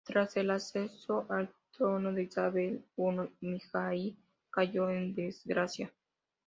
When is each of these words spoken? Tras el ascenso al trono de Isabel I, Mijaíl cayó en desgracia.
Tras 0.03 0.35
el 0.37 0.49
ascenso 0.49 1.27
al 1.29 1.53
trono 1.77 2.11
de 2.11 2.23
Isabel 2.23 2.83
I, 2.97 3.29
Mijaíl 3.41 4.17
cayó 4.49 4.89
en 4.89 5.13
desgracia. 5.13 5.93